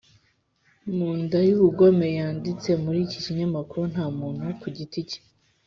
[0.95, 5.19] mu nday’ubugome yanditse muri iki kinyamakuru nta muntu ku giti cye